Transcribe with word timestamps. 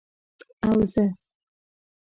او 0.65 0.73
زه، 0.91 1.03